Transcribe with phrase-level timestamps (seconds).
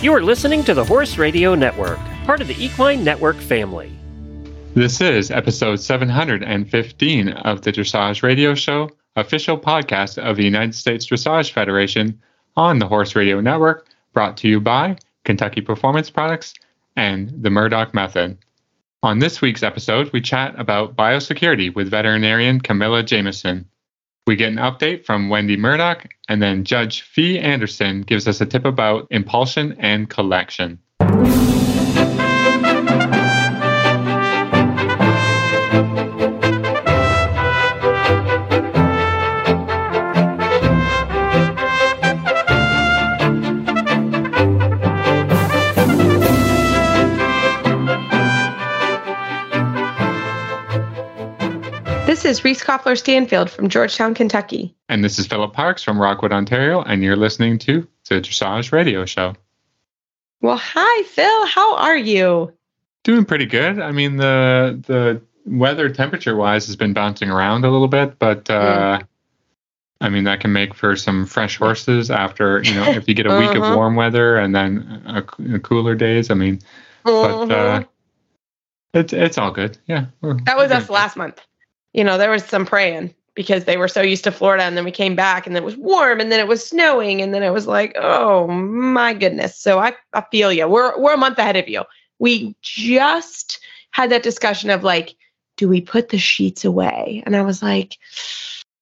[0.00, 3.90] You are listening to the Horse Radio Network, part of the Equine Network family.
[4.74, 11.04] This is episode 715 of the Dressage Radio Show, official podcast of the United States
[11.04, 12.16] Dressage Federation
[12.56, 16.54] on the Horse Radio Network, brought to you by Kentucky Performance Products
[16.94, 18.38] and the Murdoch Method.
[19.02, 23.68] On this week's episode, we chat about biosecurity with veterinarian Camilla Jamieson.
[24.28, 28.44] We get an update from Wendy Murdoch, and then Judge Fie Anderson gives us a
[28.44, 30.80] tip about impulsion and collection.
[52.28, 54.74] Is Reese Koffler Stanfield from Georgetown, Kentucky.
[54.90, 59.06] And this is Philip Parkes from Rockwood, Ontario, and you're listening to the Dressage Radio
[59.06, 59.32] Show.
[60.42, 61.46] Well, hi, Phil.
[61.46, 62.52] How are you?
[63.02, 63.80] Doing pretty good.
[63.80, 68.50] I mean, the the weather temperature wise has been bouncing around a little bit, but
[68.50, 69.00] uh,
[70.02, 73.24] I mean that can make for some fresh horses after you know if you get
[73.24, 73.70] a week Uh-huh.
[73.70, 76.30] of warm weather and then a, a cooler days.
[76.30, 76.60] I mean,
[77.04, 77.88] but uh, Mhm.
[78.92, 79.78] it's it's all good.
[79.86, 81.40] Yeah, that was us last month.
[81.92, 84.84] You know, there was some praying because they were so used to Florida, and then
[84.84, 87.42] we came back, and then it was warm, and then it was snowing, and then
[87.42, 89.56] it was like, oh my goodness.
[89.56, 90.66] So I, I feel you.
[90.68, 91.84] We're we're a month ahead of you.
[92.18, 93.60] We just
[93.92, 95.14] had that discussion of like,
[95.56, 97.22] do we put the sheets away?
[97.26, 97.96] And I was like,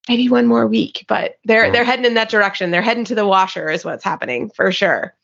[0.09, 2.71] maybe one more week, but they're they're heading in that direction.
[2.71, 5.15] They're heading to the washer, is what's happening for sure.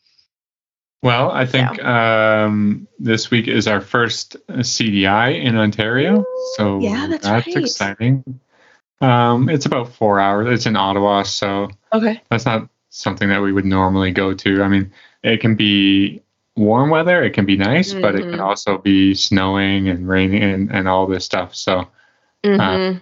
[1.03, 6.25] Well, I think um, this week is our first CDI in Ontario,
[6.57, 7.47] so yeah, that's right.
[7.57, 8.23] exciting.
[9.01, 10.47] Um, it's about four hours.
[10.53, 12.21] It's in Ottawa, so Okay.
[12.31, 14.63] that's not something that we would normally go to.
[14.63, 14.93] I mean,
[15.25, 16.23] it can be
[16.55, 18.45] warm weather, it can be nice, but it can Mhm.
[18.45, 21.55] also be snowing and raining and, and all this stuff.
[21.55, 21.89] So,
[22.45, 22.99] Mm-hmm.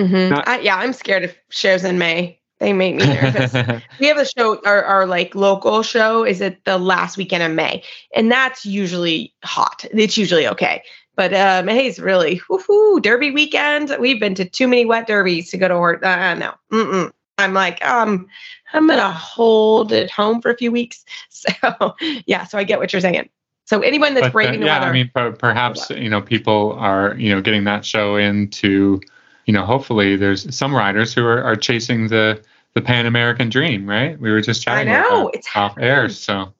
[0.00, 0.30] mm-hmm.
[0.30, 2.38] not- I, yeah, I'm scared of shows in May.
[2.58, 3.52] They make me nervous.
[4.00, 7.52] we have a show, our, our like local show is at the last weekend of
[7.52, 7.82] May,
[8.14, 9.84] and that's usually hot.
[9.92, 10.82] It's usually okay.
[11.16, 13.94] But uh, May's really woohoo derby weekend.
[13.98, 16.04] We've been to too many wet derbies to go to work.
[16.04, 17.10] Uh, no, Mm-mm.
[17.38, 18.26] I'm like, um,
[18.72, 21.04] I'm gonna hold it home for a few weeks.
[21.30, 21.94] So
[22.26, 23.28] yeah, so I get what you're saying.
[23.66, 26.22] So anyone that's But, uh, braving the yeah, weather, I mean, per- perhaps you know
[26.22, 29.00] people are you know getting that show into
[29.46, 32.42] you know hopefully there's some riders who are, are chasing the
[32.74, 34.20] the Pan American dream, right?
[34.20, 36.52] We were just I chatting about know it's off air, so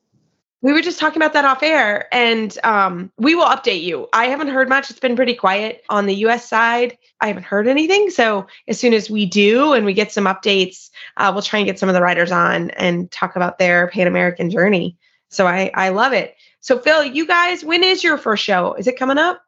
[0.62, 4.08] We were just talking about that off air, and um, we will update you.
[4.14, 4.88] I haven't heard much.
[4.90, 6.96] It's been pretty quiet on the US side.
[7.20, 8.10] I haven't heard anything.
[8.10, 11.66] So, as soon as we do and we get some updates, uh, we'll try and
[11.66, 14.96] get some of the riders on and talk about their Pan American journey.
[15.28, 16.36] So, I, I love it.
[16.60, 18.74] So, Phil, you guys, when is your first show?
[18.74, 19.42] Is it coming up?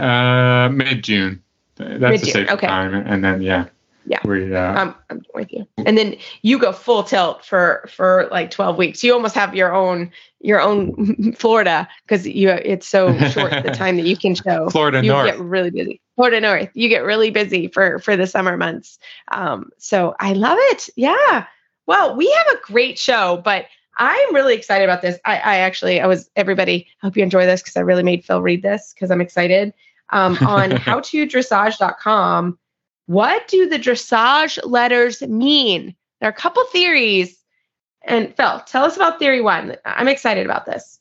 [0.00, 1.42] uh, mid June.
[1.80, 2.66] That's a Mid-June, safe okay.
[2.66, 3.66] time, and then yeah,
[4.06, 4.20] Yeah.
[4.24, 5.66] we uh, I'm, I'm with you.
[5.78, 9.02] And then you go full tilt for for like 12 weeks.
[9.04, 13.96] You almost have your own your own Florida because you it's so short the time
[13.96, 14.68] that you can show.
[14.70, 15.26] Florida you North.
[15.26, 16.00] get really busy.
[16.16, 18.98] Florida North, you get really busy for for the summer months.
[19.28, 20.88] Um, so I love it.
[20.96, 21.46] Yeah.
[21.86, 23.66] Well, we have a great show, but
[23.98, 25.18] I'm really excited about this.
[25.24, 26.86] I, I actually, I was everybody.
[27.02, 29.74] I hope you enjoy this because I really made Phil read this because I'm excited.
[30.12, 32.58] Um, on howtodressage.com,
[33.06, 35.94] what do the dressage letters mean?
[36.20, 37.36] There are a couple theories.
[38.02, 39.76] And Phil, tell us about theory one.
[39.84, 41.00] I'm excited about this.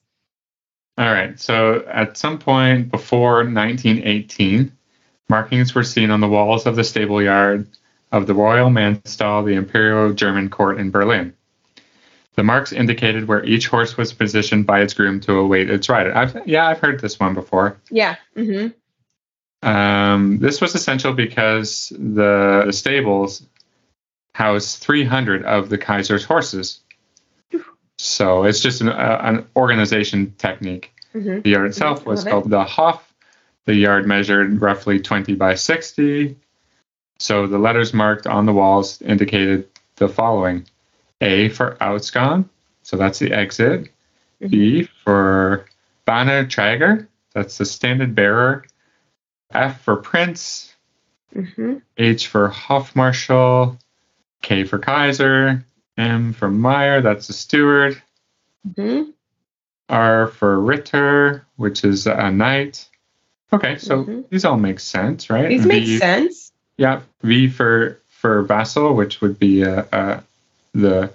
[0.97, 1.39] All right.
[1.39, 4.71] So at some point before 1918,
[5.29, 7.67] markings were seen on the walls of the stable yard
[8.11, 11.33] of the Royal Marstall, the Imperial German court in Berlin.
[12.35, 16.15] The marks indicated where each horse was positioned by its groom to await its rider.
[16.15, 17.77] I've, yeah, I've heard this one before.
[17.91, 18.15] Yeah.
[18.35, 18.67] hmm
[19.61, 23.43] Um, this was essential because the, the stables
[24.33, 26.79] housed 300 of the Kaiser's horses.
[27.97, 30.93] So it's just an, uh, an organization technique.
[31.11, 32.31] hmm The yard itself was Love it.
[32.31, 33.13] called the Hof.
[33.65, 36.37] The yard measured roughly 20 by 60.
[37.19, 39.67] So the letters marked on the walls indicated
[39.97, 40.65] the following
[41.19, 42.47] A for Ausgang,
[42.83, 43.89] so that's the exit.
[44.47, 45.65] B for
[46.05, 48.63] Banner Trager, that's the standard bearer.
[49.51, 50.73] F for Prince.
[51.33, 53.77] hmm H for Hofmarschall.
[54.41, 55.65] K for Kaiser.
[55.97, 58.01] M for Meyer, that's the steward.
[58.75, 59.03] hmm
[59.89, 62.87] R for Ritter, which is a knight.
[63.51, 64.29] Okay, so Mhm.
[64.29, 65.49] these all make sense, right?
[65.49, 66.51] These make sense.
[66.77, 70.19] Yeah, V for for vassal, which would be uh, uh,
[70.73, 71.11] the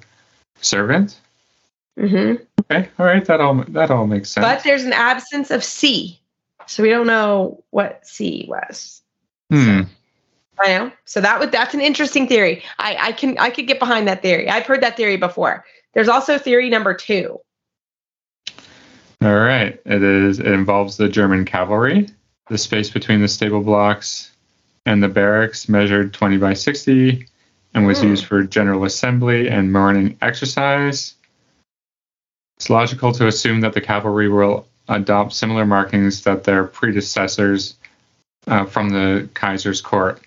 [0.61, 1.17] servant.
[1.99, 2.43] Mm-hmm.
[2.71, 4.45] Okay, all right, that all that all makes sense.
[4.45, 6.19] But there's an absence of C.
[6.71, 9.03] So we don't know what C was.
[9.51, 9.83] hmm.
[10.57, 10.93] I know.
[11.05, 12.63] So that would that's an interesting theory.
[12.79, 14.49] I, I can I could get behind that theory.
[14.49, 15.65] I've heard that theory before.
[15.95, 17.41] There's also theory number two.
[19.23, 20.39] All right, it is.
[20.39, 22.09] It involves the German cavalry.
[22.49, 24.31] The space between the stable blocks
[24.87, 27.27] and the barracks measured 20 by 60
[27.73, 28.09] and was Hmm.
[28.09, 31.15] used for general assembly and morning exercise.
[32.59, 37.75] It's logical to assume that the cavalry will adopt similar markings that their predecessors
[38.47, 40.21] uh, from the Kaiser's court.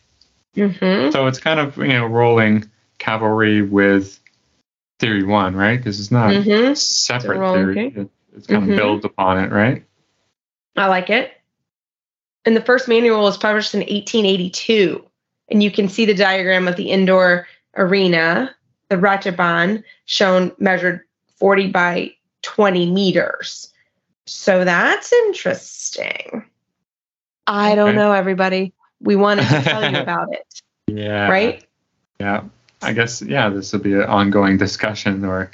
[0.55, 1.11] Mm-hmm.
[1.11, 4.19] So it's kind of you know rolling cavalry with
[4.99, 5.77] theory one, right?
[5.77, 6.73] Because it's not Mm-hmm.
[6.73, 7.87] separate rolling theory.
[7.95, 8.71] It, it's kind Mhm.
[8.71, 9.83] of builds upon it, right?
[10.75, 11.31] I like it.
[12.45, 15.03] And the first manual was published in 1882.
[15.49, 18.55] And you can see the diagram of the indoor arena,
[18.89, 21.01] the Ratchabahn, shown measured
[21.37, 22.13] 40 by
[22.43, 23.71] 20 meters.
[24.27, 26.43] So that's interesting.
[27.47, 27.97] I don't Okay.
[27.97, 28.73] know, everybody.
[28.99, 31.29] We wanted to tell you about it, Yeah.
[31.29, 31.63] right?
[32.19, 32.43] Yeah.
[32.81, 35.51] I guess yeah, this will be an ongoing discussion or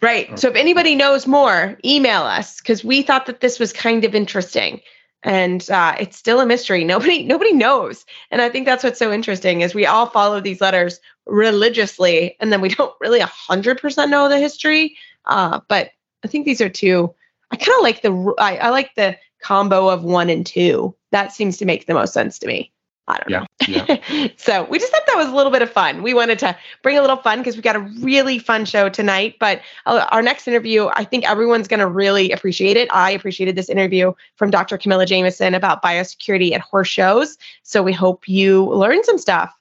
[0.00, 0.38] Right.
[0.38, 4.14] So if anybody knows more, email us because we thought that this was kind of
[4.14, 4.80] interesting,
[5.24, 6.84] and uh, it's still a mystery.
[6.84, 10.60] Nobody, nobody knows, and I think that's what's so interesting is we all follow these
[10.60, 14.96] letters religiously, and then we don't really a hundred percent know the history.
[15.24, 15.90] Uh, but
[16.24, 17.12] I think these are two.
[17.50, 20.94] I kind of like the I like the combo of one and two.
[21.12, 22.72] That seems to make the most sense to me.
[23.08, 24.28] I don't Yeah, know.
[24.36, 26.02] so we just thought that was a little bit of fun.
[26.02, 29.36] We wanted to bring a little fun because we got a really fun show tonight.
[29.40, 32.88] But uh, our next interview, I think everyone's going to really appreciate it.
[32.92, 34.76] I appreciated this interview from Dr.
[34.76, 37.38] Camilla Jamieson about biosecurity at horse shows.
[37.62, 39.57] So we hope you learn some stuff.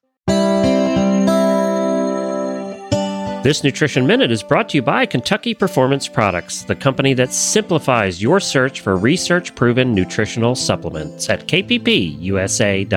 [3.47, 8.21] This Nutrition Minute is brought to you by Kentucky Performance Products, the company that simplifies
[8.21, 12.89] your search for research proven nutritional supplements at kppusa.com.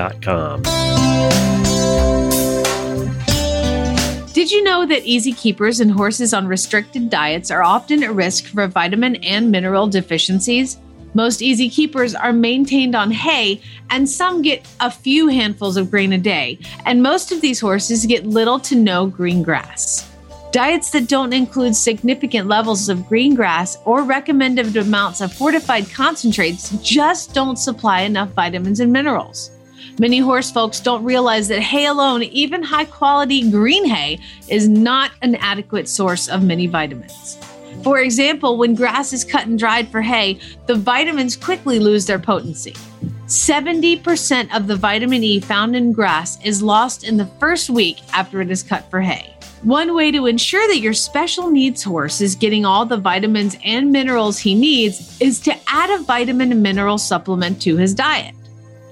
[4.33, 8.47] Did you know that easy keepers and horses on restricted diets are often at risk
[8.47, 10.77] for vitamin and mineral deficiencies?
[11.13, 16.11] Most easy keepers are maintained on hay, and some get a few handfuls of grain
[16.11, 20.10] a day, and most of these horses get little to no green grass.
[20.51, 26.71] Diets that don't include significant levels of green grass or recommended amounts of fortified concentrates
[26.83, 29.51] just don't supply enough vitamins and minerals.
[29.97, 34.19] Many horse folks don't realize that hay alone, even high quality green hay,
[34.49, 37.37] is not an adequate source of many vitamins.
[37.81, 40.37] For example, when grass is cut and dried for hay,
[40.67, 42.73] the vitamins quickly lose their potency.
[43.27, 48.41] 70% of the vitamin E found in grass is lost in the first week after
[48.41, 49.33] it is cut for hay.
[49.63, 53.91] One way to ensure that your special needs horse is getting all the vitamins and
[53.91, 58.33] minerals he needs is to add a vitamin and mineral supplement to his diet.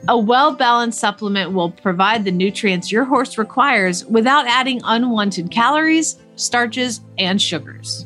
[0.08, 6.18] A well balanced supplement will provide the nutrients your horse requires without adding unwanted calories,
[6.36, 8.06] starches, and sugars.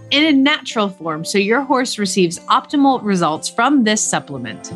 [0.11, 4.71] in a natural form so your horse receives optimal results from this supplement.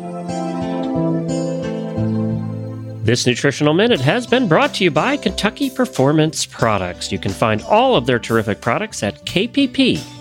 [3.06, 7.12] This Nutritional Minute has been brought to you by Kentucky Performance Products.
[7.12, 10.16] You can find all of their terrific products at kppusa.com.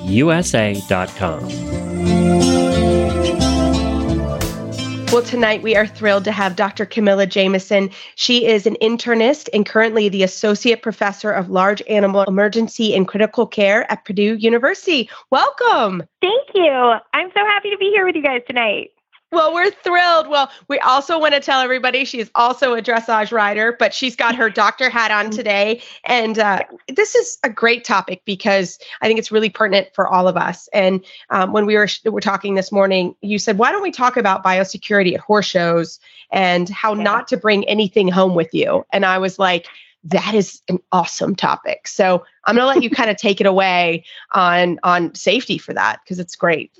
[5.12, 6.86] Well, tonight we are thrilled to have Dr.
[6.86, 7.90] Camilla Jamieson.
[8.16, 13.48] She is an internist and currently the Associate Professor of Large Animal Emergency and Critical
[13.48, 15.10] Care at Purdue University.
[15.30, 16.04] Welcome.
[16.22, 16.70] Thank you.
[17.14, 18.92] I'm so happy to be here with you guys tonight.
[19.32, 20.30] Well, we're thrilled.
[20.30, 24.36] Well, we also want to tell everybody she's also a dressage rider, but she's got
[24.36, 25.82] her doctor hat on today.
[26.06, 30.28] And uh, this is a great topic because I think it's really pertinent for all
[30.28, 30.70] of us.
[30.74, 34.16] And um, when we were were talking this morning, you said, "Why don't we talk
[34.16, 36.00] about biosecurity at horse shows
[36.32, 37.04] and how Yeah.
[37.04, 39.68] not to bring anything home with you?" And I was like.
[40.08, 41.88] That is an awesome topic.
[41.88, 45.74] So I'm going to let you kind of take it away on on safety for
[45.74, 46.78] that because it's great.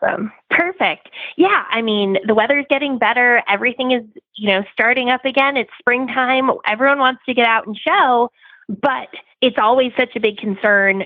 [0.00, 0.32] Awesome.
[0.52, 1.08] Perfect.
[1.36, 3.42] Yeah, I mean, the weather's getting better.
[3.48, 4.04] Everything is,
[4.36, 5.56] you know, starting up again.
[5.56, 6.50] It's springtime.
[6.66, 8.30] Everyone wants to get out and show,
[8.68, 9.08] but
[9.40, 11.04] it's always such a big concern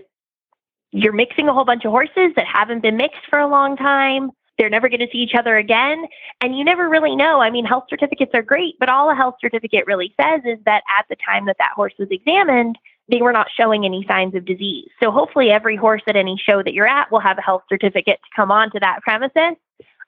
[0.93, 4.31] you're mixing a whole bunch of horses that haven't been mixed for a long time.
[4.59, 6.07] They're never going to see each other again.
[6.41, 7.41] And you never really know.
[7.41, 10.83] I mean, health certificates are great, but all a health certificate really says is that
[10.99, 14.45] at the time that that horse was examined, they were not showing any signs of
[14.45, 14.89] disease.
[15.03, 18.19] So hopefully, every horse at any show that you're at will have a health certificate
[18.23, 19.57] to come on to that premises.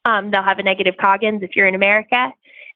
[0.04, 2.32] Um, they'll have a negative Coggins if you're in America.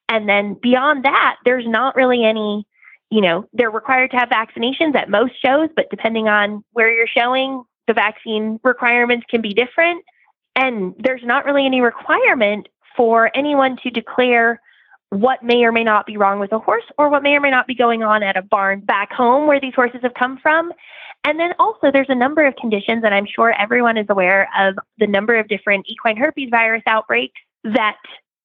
[0.08, 2.66] And then beyond that, there's not really any,
[3.10, 7.06] you know, they're required to have vaccinations at most shows, but depending on where you're
[7.06, 10.04] showing, the vaccine requirements can be different.
[10.54, 14.60] And there's not really any requirement for anyone to declare
[15.12, 17.50] what may or may not be wrong with a horse or what may or may
[17.50, 20.72] not be going on at a barn back home where these horses have come from.
[21.24, 24.74] And then also, there's a number of conditions, and I'm sure everyone is aware of
[24.98, 27.98] the number of different equine herpes virus outbreaks that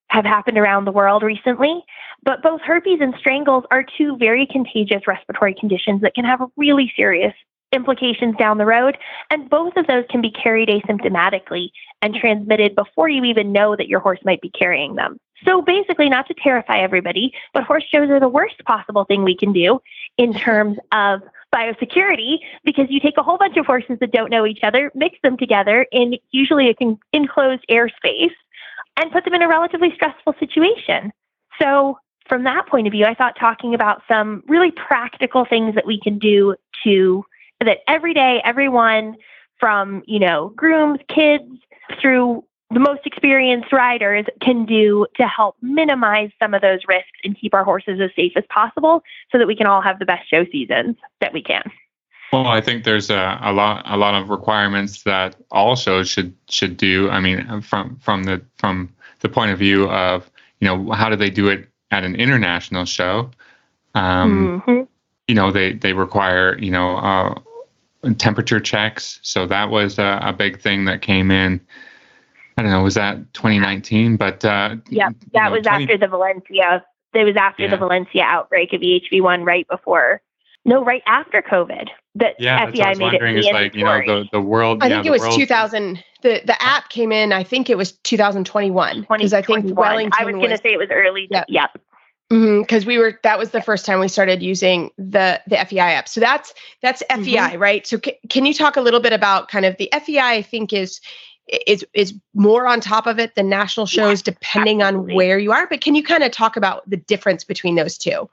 [0.10, 1.82] have happened around the world recently.
[2.24, 6.92] But both herpes and strangles are two very contagious respiratory conditions that can have really
[6.98, 7.34] serious
[7.72, 8.98] implications down the road.
[9.32, 11.70] And both of those can be carried asymptomatically
[12.02, 15.18] and transmitted before you even know that your horse might be carrying them.
[15.46, 19.38] So basically, not to terrify everybody, but horse shows are the worst possible thing we
[19.38, 19.80] can do
[20.18, 21.22] in terms of
[21.54, 25.18] biosecurity because you take a whole bunch of horses that don't know each other, mix
[25.24, 28.34] them together in usually an enclosed airspace,
[28.98, 31.12] and put them in a relatively stressful situation.
[31.62, 35.86] So, from that point of view, I thought talking about some really practical things that
[35.86, 37.24] we can do to
[37.64, 39.16] that every day, everyone
[39.60, 41.50] from, you know, grooms, kids,
[42.02, 47.40] through the most experienced riders can do to help minimize some of those risks and
[47.40, 50.30] keep our horses as safe as possible so that we can all have the best
[50.30, 51.64] show seasons that we can.
[52.34, 56.34] Well, I think there's a, a lot a lot of requirements that all shows should
[56.50, 57.10] should do.
[57.10, 61.16] I mean, from from the from the point of view of you know how do
[61.16, 63.32] they do it at an international show?
[63.96, 64.84] Um, mm-hmm.
[65.30, 67.36] You know, they they require you know uh,
[68.18, 69.20] temperature checks.
[69.24, 71.62] So that was a, a, big thing that came in.
[72.58, 74.18] I don't know, was that 2019?
[74.18, 75.84] But uh, yeah, that know, was 20...
[75.84, 76.84] after the Valencia.
[77.14, 77.72] It was after yeah.
[77.72, 80.22] the Valencia outbreak of EHV1, right before.
[80.66, 81.88] No, right after COVID.
[82.16, 83.38] That yeah, FEI made it.
[83.38, 84.84] Is like you know the the world.
[84.84, 85.36] I think it was world...
[85.36, 86.04] 2000.
[86.24, 87.32] The the app came in.
[87.32, 90.12] I think it was 2021 because I think Wellington.
[90.20, 91.28] I was, was going to say it was early.
[91.32, 91.46] Yep.
[91.48, 91.78] yep
[92.30, 95.94] because mm-hmm, we were that was the first time we started using the the FEI
[95.94, 96.10] app.
[96.10, 97.62] So that's that's FEI, mm-hmm.
[97.62, 97.88] right?
[97.88, 100.20] So c- can you talk a little bit about kind of the FEI?
[100.20, 101.00] I think is
[101.48, 105.14] is is more on top of it than national shows, yeah, depending absolutely.
[105.14, 105.68] on where you are.
[105.68, 108.30] But can you kind of talk about the difference between those two?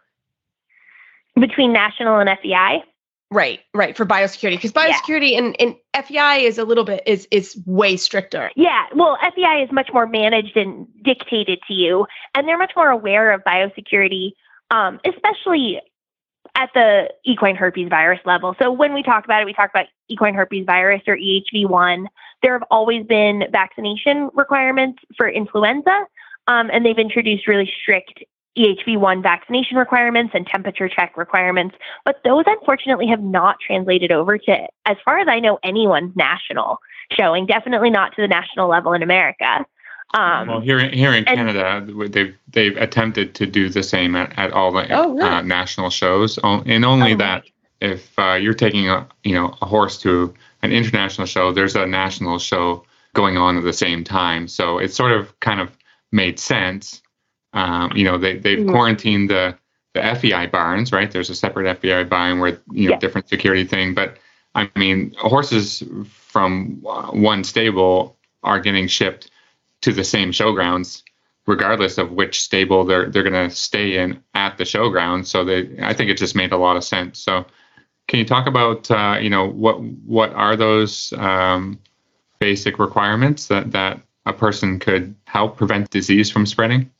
[1.37, 2.83] Between national and FEI?
[3.31, 5.39] Right, right for biosecurity because biosecurity yeah.
[5.39, 8.51] and, and FEI is a little bit is is way stricter.
[8.55, 12.91] Yeah, well, FEI is much more managed and dictated to you, and they're much more
[12.91, 14.33] aware of biosecurity,
[14.71, 15.81] um, especially
[16.55, 18.55] at the equine herpes virus level.
[18.61, 22.07] So when we talk about it, we talk about equine herpes virus or EHV1.
[22.45, 26.05] There have always been vaccination requirements for influenza,
[26.47, 28.23] um, and they've introduced really strict
[28.59, 31.75] EHV1 vaccination requirements and temperature check requirements,
[32.05, 36.81] but those unfortunately have not translated over to, as far as I know, anyone's national
[37.11, 39.65] showing, definitely not to the national level in America.
[40.13, 44.39] Um, well, here, here in and, Canada, they've they've attempted to do the same at,
[44.39, 45.23] at all the oh, really?
[45.23, 47.45] uh, national shows, and only oh, that
[47.81, 51.87] if uh, you're taking a you know a horse to an international show, there's a
[51.87, 54.49] national show going on at the same time.
[54.49, 55.71] So it sort of kind of
[56.11, 57.03] made sense
[57.55, 58.71] um, you know, they, they've mm-hmm.
[58.71, 59.57] quarantined the,
[59.95, 61.11] the FEI barns, right?
[61.11, 62.99] There's a separate FEI barn where, you know, yeah.
[62.99, 63.95] different security thing.
[63.95, 64.19] But
[64.55, 69.31] I mean, horses from one stable are getting shipped
[69.83, 71.03] to the same showgrounds,
[71.47, 75.27] regardless of which stable they're they're going to stay in at the showground.
[75.27, 77.21] So they, I think it just made a lot of sense.
[77.21, 77.47] So,
[78.09, 81.79] can you talk about, uh, you know, what what are those um,
[82.39, 86.91] basic requirements that that a person could help prevent disease from spreading?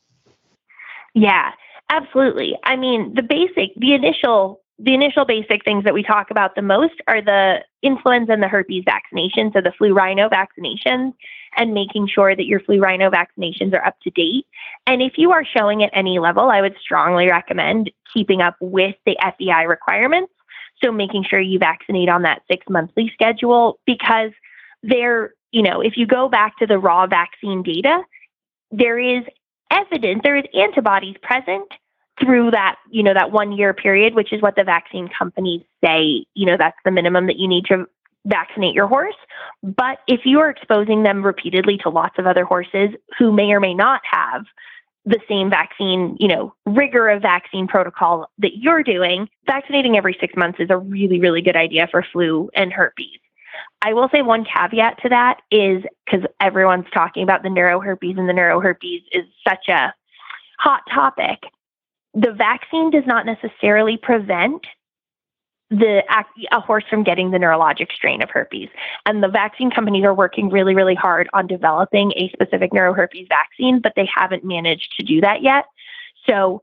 [1.13, 1.51] Yeah,
[1.89, 2.57] absolutely.
[2.63, 6.61] I mean, the basic, the initial, the initial basic things that we talk about the
[6.61, 11.13] most are the influenza and the herpes vaccinations, so the flu rhino vaccinations,
[11.55, 14.45] and making sure that your flu rhino vaccinations are up to date.
[14.85, 18.95] And if you are showing at any level, I would strongly recommend keeping up with
[19.05, 20.31] the FEI requirements.
[20.83, 24.31] So making sure you vaccinate on that six monthly schedule because
[24.83, 28.01] there, you know, if you go back to the raw vaccine data,
[28.71, 29.23] there is
[29.71, 31.67] evidence, there is antibodies present
[32.19, 36.25] through that, you know, that one year period, which is what the vaccine companies say,
[36.33, 37.85] you know, that's the minimum that you need to
[38.25, 39.15] vaccinate your horse.
[39.61, 43.59] But if you are exposing them repeatedly to lots of other horses who may or
[43.59, 44.45] may not have
[45.05, 50.35] the same vaccine, you know, rigor of vaccine protocol that you're doing, vaccinating every six
[50.35, 53.19] months is a really, really good idea for flu and herpes.
[53.81, 58.27] I will say one caveat to that is because everyone's talking about the neuroherpes and
[58.27, 59.93] the neuroherpes is such a
[60.57, 61.43] hot topic.
[62.15, 64.65] The vaccine does not necessarily prevent
[65.69, 66.03] the
[66.51, 68.69] a horse from getting the neurologic strain of herpes.
[69.05, 73.79] And the vaccine companies are working really, really hard on developing a specific neuroherpes vaccine,
[73.79, 75.65] but they haven't managed to do that yet.
[76.27, 76.61] So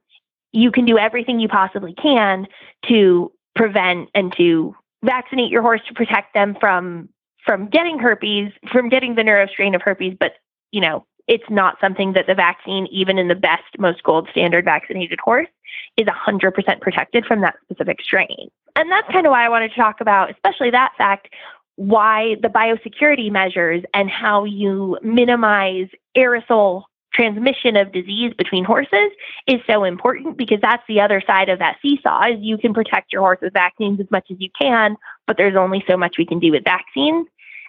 [0.52, 2.47] you can do everything you possibly can
[2.88, 7.09] to prevent and to vaccinate your horse to protect them from
[7.44, 10.35] from getting herpes, from getting the neuro strain of herpes, but
[10.71, 14.64] you know, it's not something that the vaccine, even in the best, most gold standard
[14.64, 15.49] vaccinated horse,
[15.97, 18.49] is 100% protected from that specific strain.
[18.76, 21.29] And that's kind of why I wanted to talk about, especially that fact,
[21.76, 29.11] why the biosecurity measures and how you minimize aerosol transmission of disease between horses
[29.47, 33.12] is so important because that's the other side of that seesaw is you can protect
[33.12, 36.26] your horse with vaccines as much as you can but there's only so much we
[36.26, 37.26] can do with vaccines.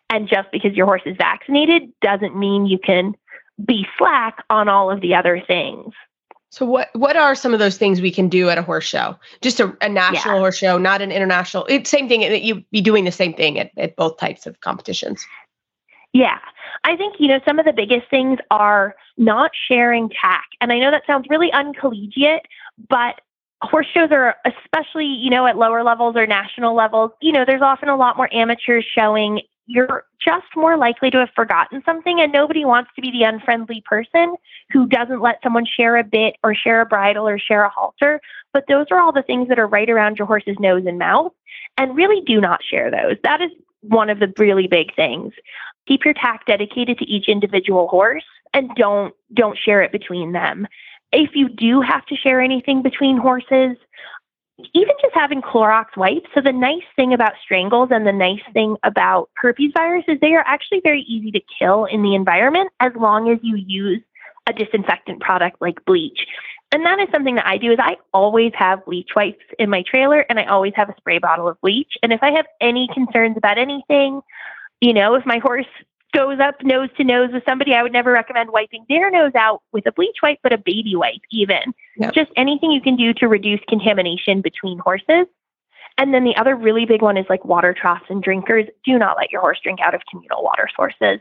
[0.09, 3.13] And just because your horse is vaccinated doesn't mean you can
[3.65, 5.93] be slack on all of the other things
[6.53, 9.17] so what what are some of those things we can do at a horse show?
[9.41, 10.39] Just a, a national yeah.
[10.39, 11.65] horse show, not an international.
[11.67, 12.19] It's same thing.
[12.19, 15.25] That You be doing the same thing at, at both types of competitions.
[16.13, 16.37] Yeah.
[16.83, 20.45] I think, you know, some of the biggest things are not sharing tack.
[20.61, 22.45] And I know that sounds really uncollegiate,
[22.87, 23.19] but
[23.63, 27.63] horse shows are especially, you know, at lower levels or national levels, you know, there's
[27.63, 32.31] often a lot more amateurs showing you're just more likely to have forgotten something and
[32.31, 34.35] nobody wants to be the unfriendly person
[34.71, 38.19] who doesn't let someone share a bit or share a bridle or share a halter.
[38.51, 41.31] But those are all the things that are right around your horse's nose and mouth
[41.77, 43.17] and really do not share those.
[43.23, 43.51] That is
[43.81, 45.33] one of the really big things.
[45.87, 50.67] Keep your tack dedicated to each individual horse and don't don't share it between them.
[51.11, 53.77] If you do have to share anything between horses,
[54.73, 56.29] even just having Clorox wipes.
[56.33, 60.35] So the nice thing about strangles and the nice thing about herpes virus is they
[60.35, 64.01] are actually very easy to kill in the environment as long as you use
[64.47, 66.27] a disinfectant product like bleach.
[66.71, 69.83] And that is something that I do is I always have bleach wipes in my
[69.83, 71.93] trailer and I always have a spray bottle of bleach.
[72.01, 74.21] And if I have any concerns about anything,
[74.81, 75.67] you know, if my horse
[76.13, 79.61] goes up nose to nose with somebody, I would never recommend wiping their nose out
[79.71, 81.73] with a bleach wipe, but a baby wipe, even.
[81.97, 82.13] Yep.
[82.13, 85.27] Just anything you can do to reduce contamination between horses.
[85.97, 88.65] And then the other really big one is like water troughs and drinkers.
[88.83, 91.19] Do not let your horse drink out of communal water sources,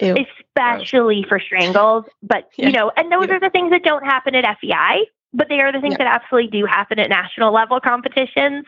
[0.00, 0.16] Ew.
[0.16, 2.04] especially for strangles.
[2.22, 2.66] But, yeah.
[2.66, 5.72] you know, and those are the things that don't happen at FEI, but they are
[5.72, 6.04] the things yeah.
[6.04, 8.64] that absolutely do happen at national level competitions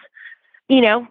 [0.69, 1.07] you know,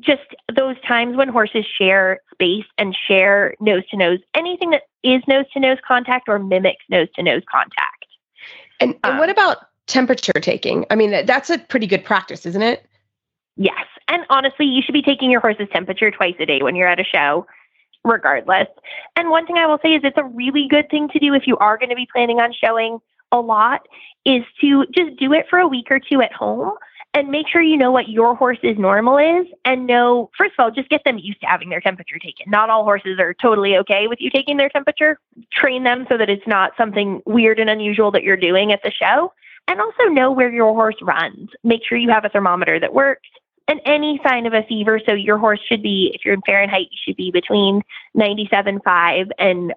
[0.00, 0.22] just
[0.54, 5.44] those times when horses share space and share nose to nose, anything that is nose
[5.52, 8.06] to nose contact or mimics nose to nose contact.
[8.80, 10.84] And, and um, what about temperature taking?
[10.90, 12.86] I mean, that's a pretty good practice, isn't it?
[13.56, 13.86] Yes.
[14.08, 17.00] And honestly, you should be taking your horse's temperature twice a day when you're at
[17.00, 17.46] a show,
[18.04, 18.68] regardless.
[19.16, 21.46] And one thing I will say is it's a really good thing to do if
[21.46, 22.98] you are going to be planning on showing
[23.32, 23.86] a lot
[24.24, 26.72] is to just do it for a week or two at home
[27.14, 30.70] and make sure you know what your horse's normal is and know, first of all,
[30.70, 32.44] just get them used to having their temperature taken.
[32.50, 35.18] Not all horses are totally okay with you taking their temperature.
[35.50, 38.90] Train them so that it's not something weird and unusual that you're doing at the
[38.90, 39.32] show.
[39.68, 41.50] And also know where your horse runs.
[41.64, 43.28] Make sure you have a thermometer that works
[43.68, 45.00] and any sign of a fever.
[45.04, 47.82] So your horse should be, if you're in Fahrenheit, you should be between
[48.16, 49.74] 97.5 and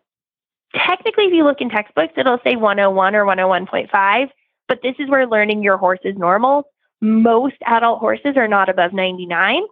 [0.75, 4.29] technically, if you look in textbooks, it'll say 101 or 101.5.
[4.67, 6.65] But this is where learning your horse is normal
[7.01, 9.63] most adult horses are not above 99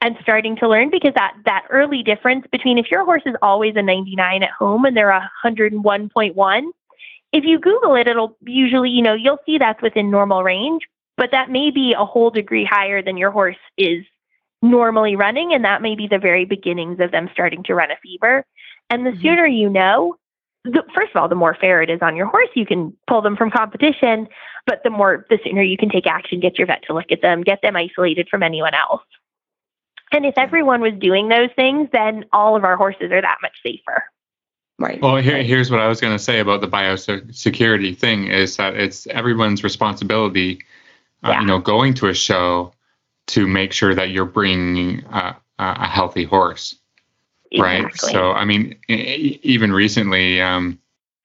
[0.00, 3.74] and starting to learn because that that early difference between if your horse is always
[3.76, 6.62] a 99 at home and they're a 101.1
[7.32, 10.82] if you google it it'll usually you know you'll see that's within normal range
[11.16, 14.04] but that may be a whole degree higher than your horse is
[14.62, 17.96] normally running and that may be the very beginnings of them starting to run a
[18.02, 18.44] fever
[18.90, 19.22] and the mm-hmm.
[19.22, 20.16] sooner you know
[20.64, 23.22] the, first of all, the more fair it is on your horse, you can pull
[23.22, 24.28] them from competition,
[24.66, 27.22] but the more, the sooner you can take action, get your vet to look at
[27.22, 29.02] them, get them isolated from anyone else.
[30.12, 33.56] And if everyone was doing those things, then all of our horses are that much
[33.64, 34.04] safer.
[34.78, 35.00] Right.
[35.02, 38.76] Well, here, here's what I was going to say about the biosecurity thing is that
[38.76, 40.60] it's everyone's responsibility,
[41.24, 42.72] uh, you know, going to a show
[43.28, 46.76] to make sure that you're bringing uh, a healthy horse.
[47.50, 47.82] Exactly.
[47.82, 47.96] Right.
[47.96, 50.78] So, I mean, even recently, um,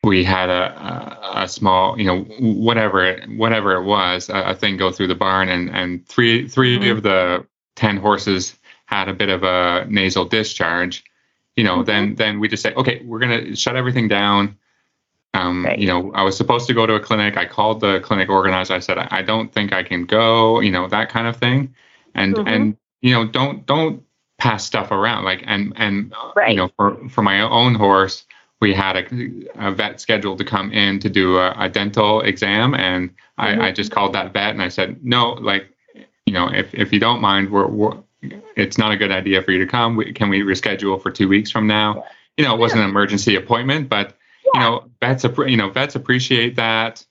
[0.04, 4.78] we had a, a, a, small, you know, whatever whatever it was, a, a, thing
[4.78, 6.98] go through the barn, and and three three mm-hmm.
[6.98, 11.04] of the ten horses had a bit of a nasal discharge.
[11.56, 11.84] You know, mm-hmm.
[11.86, 14.58] then then we just say, okay, we're gonna shut everything down.
[15.36, 15.80] Um, right.
[15.80, 17.38] You know, I was supposed to go to a clinic.
[17.38, 18.74] I called the clinic organizer.
[18.74, 20.60] I said, I don't think I can go.
[20.60, 21.74] You know, that kind of thing,
[22.16, 22.48] and mm-hmm.
[22.48, 24.04] and you know, don't don't
[24.38, 25.24] pass stuff around.
[25.26, 26.52] Like and and Right.
[26.52, 28.26] you know for for my own horse,
[28.62, 32.74] we had a, a vet scheduled to come in to do a, a dental exam,
[32.76, 35.68] and I, I just called that vet and I said no, like
[36.26, 37.98] you know if if you don't mind, we're, we're
[38.56, 39.96] it's not a good idea for you to come.
[39.96, 42.06] We, can we reschedule for two weeks from now?
[42.38, 44.16] You know, it wasn't an emergency appointment, but
[44.54, 47.06] you know, vets, you know, vets appreciate that.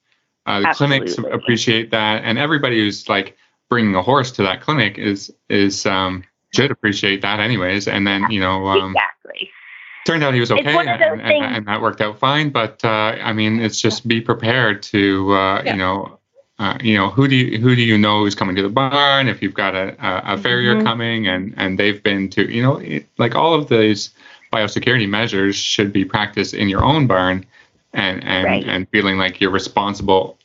[0.45, 3.37] Uh, the clinics appreciate that, and everybody who's like
[3.69, 7.89] bringing a horse to that clinic is is um, should appreciate that, anyways.
[7.89, 9.51] And then you know, um, exactly.
[10.07, 12.51] turned out he was okay, and, and, and that worked out fine.
[12.51, 15.73] But uh, I mean, it's just be prepared to uh, Yeah.
[15.73, 16.19] you know.
[16.59, 19.27] Uh, you know who do you who do you know who's coming to the barn
[19.29, 20.85] if you've got a, a, a farrier Mhm.
[20.85, 24.11] coming and and they've been to you know it, like all of these
[24.53, 27.45] biosecurity measures should be practiced in your own barn
[27.95, 28.65] and and Right.
[28.69, 30.39] and feeling like you're responsible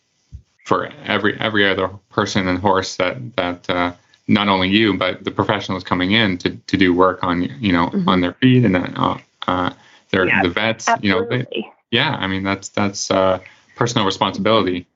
[0.66, 3.92] for every every other person and horse that that uh,
[4.28, 7.88] not only you but the professionals coming in to, to do work on you know
[7.90, 8.08] Mhm.
[8.08, 9.18] on their feet and uh,
[9.48, 9.70] uh,
[10.12, 11.46] their Yeah, the vets you know they,
[11.92, 13.40] yeah I mean that's that's uh,
[13.76, 14.88] personal responsibility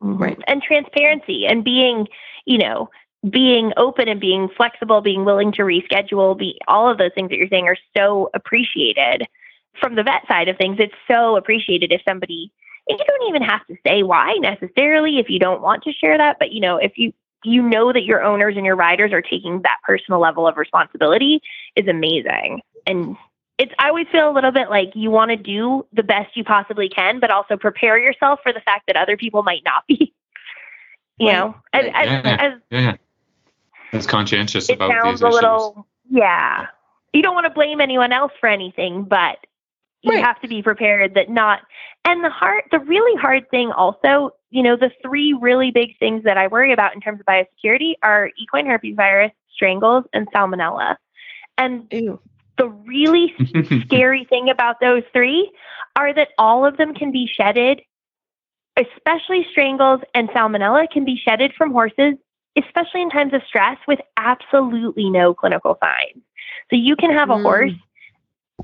[0.00, 0.38] Right.
[0.46, 2.08] And transparency and being,
[2.46, 2.88] you know,
[3.28, 7.36] being open and being flexible, being willing to reschedule, be all of those things that
[7.36, 9.26] you're saying are so appreciated
[9.78, 10.76] from the vet side of things.
[10.78, 12.50] It's so appreciated if somebody
[12.88, 16.18] and you don't even have to say why necessarily if you don't want to share
[16.18, 17.12] that, but you know, if you
[17.44, 21.40] you know that your owners and your riders are taking that personal level of responsibility
[21.76, 22.60] is amazing.
[22.86, 23.16] And
[23.60, 26.44] it's I always feel a little bit like you want to do the best you
[26.44, 30.14] possibly can, but also prepare yourself for the fact that other people might not be.
[31.18, 31.34] You Right.
[31.34, 31.94] know, as, Right.
[31.94, 32.36] as, Yeah.
[32.40, 32.96] as yeah
[33.92, 36.66] that's conscientious it about sounds these a issues little, yeah.
[37.12, 39.36] You don't want to blame anyone else for anything, but
[40.00, 40.24] you Right.
[40.24, 41.60] have to be prepared that not.
[42.06, 46.24] And the hard, the really hard thing also, you know, the three really big things
[46.24, 50.96] that I worry about in terms of biosecurity are equine herpes virus, strangles, and salmonella.
[51.58, 52.18] And Ew.
[52.60, 53.34] The really
[53.86, 55.50] scary thing about those three
[55.96, 57.80] are that all of them can be shedded,
[58.76, 62.14] especially strangles and salmonella can be shedded from horses,
[62.56, 66.22] especially in times of stress with absolutely no clinical signs.
[66.70, 67.42] So you can have a Mm.
[67.42, 67.72] horse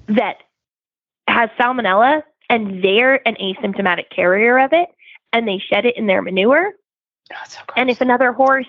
[0.08, 0.36] that
[1.28, 4.88] has salmonella and they're an asymptomatic carrier of it
[5.32, 6.72] and they shed it in their manure.
[7.32, 8.68] Oh, it's so And if another horse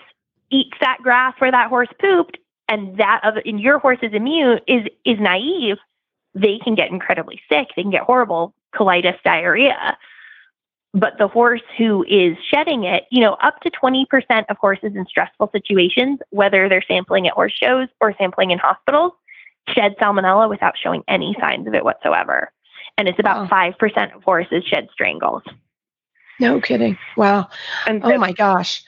[0.50, 2.38] eats that grass where that horse pooped,
[2.68, 5.78] and that other and your horse is immune is is naive,
[6.36, 7.70] they can get incredibly sick.
[7.76, 9.98] They can get horrible colitis, diarrhea.
[10.94, 14.06] But the horse who is shedding it, you know, up to 20%
[14.50, 19.12] of horses in stressful situations, whether they're sampling at horse shows or sampling in hospitals,
[19.70, 22.52] shed salmonella without showing any signs of it whatsoever.
[22.98, 23.72] And it's about Wow.
[23.72, 25.44] 5% of horses shed strangles.
[26.40, 26.98] no kidding.
[27.16, 27.50] Wow.
[27.86, 28.82] And Oh my gosh.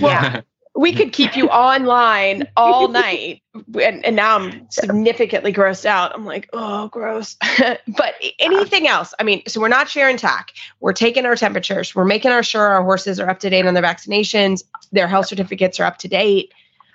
[0.00, 0.42] Well,
[0.76, 6.24] we could keep you online all night and, and now i'm significantly grossed out i'm
[6.24, 7.36] like oh gross
[7.88, 12.04] but anything else i mean so we're not sharing tack we're taking our temperatures we're
[12.04, 15.80] making our sure our horses are up to date on their vaccinations their health certificates
[15.80, 16.52] are up to date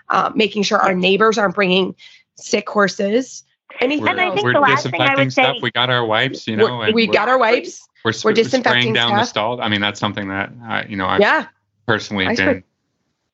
[0.09, 1.93] uh, making sure our neighbors aren't bringing
[2.35, 3.43] sick horses
[3.81, 4.35] anything And I else?
[4.35, 5.55] think we're the last thing I disinfecting would stuff.
[5.57, 6.81] say- We got our wipes, you know.
[6.81, 9.27] and we got our wipes We're, we're sp- disinfecting spraying down the stuff.
[9.29, 9.61] stall.
[9.61, 11.47] I mean, that's something that uh, you know I've yeah
[11.87, 12.63] personally I been.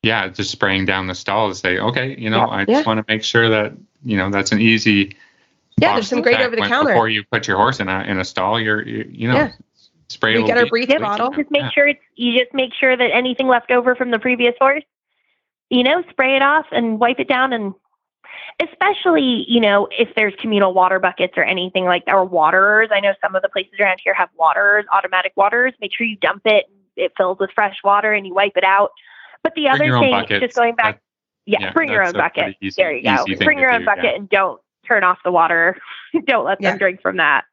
[0.03, 2.45] Spray- Yeah, just spraying down the stall to say, okay, you know, Yeah.
[2.47, 2.65] I Yeah.
[2.65, 5.15] just want to make sure that you know that's an easy.
[5.77, 6.89] Yeah, there's some to great over the counter.
[6.93, 8.59] before you put your horse in a in a stall.
[8.59, 9.51] You're you, you know Yeah.
[10.09, 10.31] spray.
[10.31, 11.29] a We little get our bleach- breathe bleach bottle.
[11.31, 11.69] just make Yeah.
[11.69, 14.83] sure it's you just make sure that anything left over from the previous horse
[15.69, 17.73] you know spray it off and wipe it down and
[18.59, 22.99] especially you know if there's communal water buckets or anything like that or waterers i
[22.99, 26.41] know some of the places around here have waterers automatic waterers make sure you dump
[26.45, 26.65] it
[26.97, 28.91] it fills with fresh water and you wipe it out
[29.43, 30.39] but the Bring other thing buckets.
[30.41, 31.01] just going back That-
[31.45, 34.03] yeah, yeah, bring your own bucket easy- there you go bring your own do, bucket
[34.05, 34.15] yeah.
[34.15, 35.75] and don't turn off the water
[36.25, 36.77] don't let them Yeah.
[36.77, 37.45] drink from that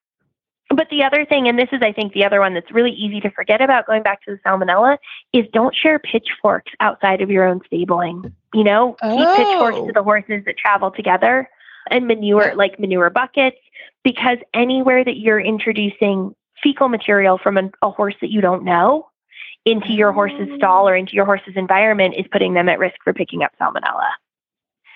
[0.70, 3.22] but the other thing, and this is, I think, the other one that's really easy
[3.22, 4.98] to forget about going back to the salmonella,
[5.33, 8.31] is don't share pitchforks outside of your own stabling.
[8.53, 9.87] You know, keep pitchforks Oh.
[9.87, 11.48] to the horses that travel together
[11.90, 12.53] and manure, Yeah.
[12.53, 13.57] like manure buckets,
[14.05, 19.08] because anywhere that you're introducing fecal material from a, a horse that you don't know
[19.68, 23.12] into your horse's stall or into your horse's environment is putting them at risk for
[23.12, 24.09] picking up salmonella.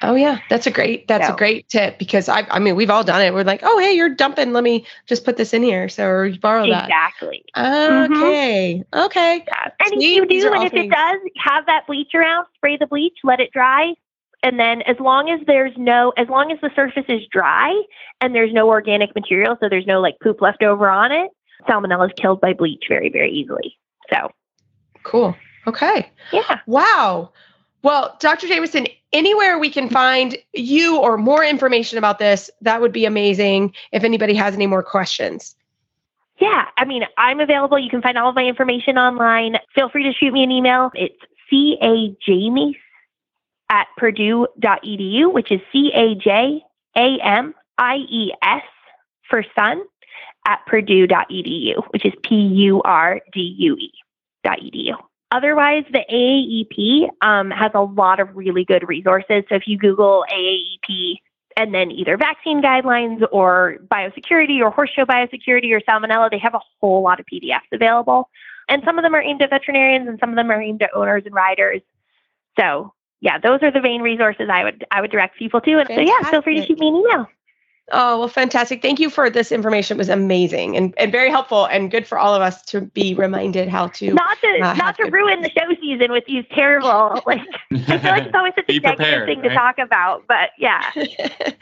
[0.04, 2.90] Oh yeah, that's a great that's So- a great tip because I I mean we've
[2.90, 3.32] all done it.
[3.32, 4.52] We're like, oh hey, you're dumping.
[4.52, 5.88] Let me just put this in here.
[5.88, 6.84] So or you borrow that.
[6.84, 7.44] Exactly.
[7.56, 8.14] Mm-hmm.
[8.14, 8.84] Okay.
[8.94, 9.44] Okay.
[9.46, 9.68] Yeah.
[9.80, 10.22] And Sweet.
[10.22, 13.18] if you do, and if things- it does, have that bleach around, spray the bleach,
[13.22, 13.94] let it dry.
[14.42, 17.80] And then as long as there's no, as long as the surface is dry
[18.20, 21.30] and there's no organic material, so there's no like poop left over on it,
[21.68, 23.78] salmonella is killed by bleach very, very easily.
[24.12, 24.32] So
[25.02, 25.36] Cool.
[25.66, 26.10] Okay.
[26.32, 26.60] yeah.
[26.66, 27.30] Wow.
[27.82, 28.46] Well, Dr.
[28.46, 33.74] Jamieson, anywhere we can find you or more information about this, that would be amazing
[33.90, 35.56] if anybody has any more questions.
[36.40, 37.78] Yeah, I mean, I'm available.
[37.78, 39.58] You can find all of my information online.
[39.74, 40.90] Feel free to shoot me an email.
[40.94, 41.14] It's
[41.52, 42.76] cajamies
[43.68, 46.62] at purdue.edu, which is C A J
[46.96, 48.62] A M I E S
[49.28, 49.82] for sun
[50.46, 53.92] at purdue.edu, which is P U R D U E
[54.50, 54.94] edu.
[55.30, 59.44] Otherwise, the AAEP um, has a lot of really good resources.
[59.48, 61.16] So if you Google AAEP
[61.56, 66.54] and then either vaccine guidelines or biosecurity or horse show biosecurity or salmonella, they have
[66.54, 68.28] a whole lot of PDFs available.
[68.68, 70.94] And some of them are aimed at veterinarians and some of them are aimed at
[70.94, 71.80] owners and riders.
[72.58, 75.78] So yeah, those are the main resources I would I would direct people to.
[75.78, 76.08] And Fantastic.
[76.08, 77.26] so yeah, feel free to shoot me an email.
[77.94, 78.80] Oh, well, fantastic.
[78.80, 79.96] Thank you for this information.
[79.96, 83.14] It was amazing and, and very helpful and good for all of us to be
[83.14, 87.20] reminded how to not to uh, not to ruin the show season with these terrible
[87.26, 89.48] like I feel like it's always such a negative thing right?
[89.48, 90.24] to talk about.
[90.26, 90.90] But yeah.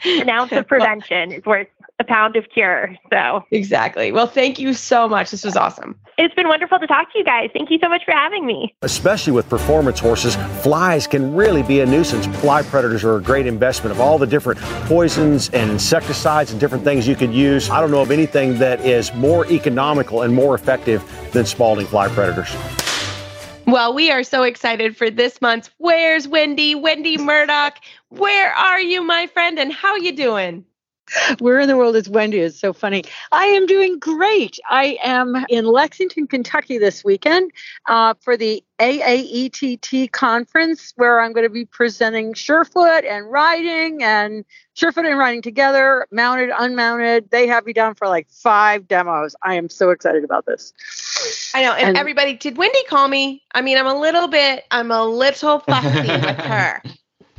[0.05, 1.67] an ounce of prevention is worth
[2.01, 2.95] a pound of cure.
[3.13, 4.11] So exactly.
[4.11, 5.31] Well, thank you so much.
[5.31, 5.95] This was awesome.
[6.17, 7.49] It's been wonderful to talk to you guys.
[7.53, 8.75] Thank you so much for having me.
[8.81, 12.25] Especially with performance horses, flies can really be a nuisance.
[12.41, 16.83] Fly predators are a great investment of all the different poisons and insecticides and different
[16.83, 17.69] things you could use.
[17.69, 22.09] I don't know of anything that is more economical and more effective than Spalding fly
[22.09, 22.53] predators.
[23.67, 26.75] Well, we are so excited for this month's Where's Wendy?
[26.75, 27.77] Wendy Murdoch.
[28.09, 29.57] Where are you, my friend?
[29.57, 30.65] And how you doing?
[31.39, 32.39] Where in the world is Wendy?
[32.39, 33.03] It's so funny.
[33.31, 34.59] I am doing great.
[34.69, 37.51] I am in Lexington, Kentucky this weekend
[37.87, 44.45] uh, for the AAETT conference where I'm going to be presenting Surefoot and riding and
[44.75, 47.29] Surefoot and riding together, mounted, unmounted.
[47.29, 49.35] They have me down for like five demos.
[49.43, 50.73] I am so excited about this.
[51.53, 51.73] I know.
[51.73, 53.43] And, and everybody, did Wendy call me?
[53.53, 56.81] I mean, I'm a little bit, I'm a little fussy with her.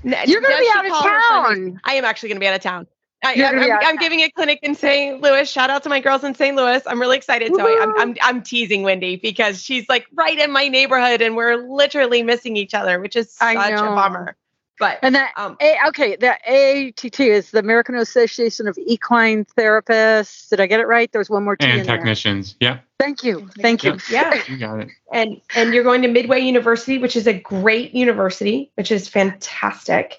[0.04, 1.80] You're going to be out of town.
[1.84, 2.86] I am actually going to be out of town.
[3.22, 5.20] I, am giving a clinic in St.
[5.20, 5.48] Louis.
[5.50, 6.56] Shout out to my girls in St.
[6.56, 6.82] Louis.
[6.86, 7.54] I'm really excited.
[7.54, 11.36] So I, am I'm, I'm teasing Wendy because she's like right in my neighborhood and
[11.36, 14.36] we're literally missing each other, which is such a bummer.
[14.78, 20.48] But and that um, a, okay, the AATT is the American Association of Equine Therapists.
[20.48, 21.08] Did I get it right?
[21.12, 22.56] There's one more T and technicians.
[22.60, 22.70] There.
[22.70, 22.78] Yeah.
[22.98, 23.48] Thank you.
[23.60, 23.98] Thank you.
[24.10, 24.42] Yeah.
[24.48, 24.88] you got it.
[25.12, 30.18] And and you're going to Midway University, which is a great university, which is fantastic.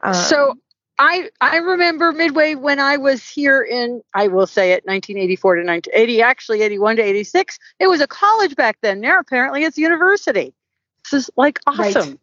[0.00, 0.54] Um, so
[0.98, 5.60] I I remember Midway when I was here in I will say it 1984 to
[5.62, 10.54] 1980 actually 81 to 86 it was a college back then now apparently it's university
[11.04, 12.18] this is like awesome right.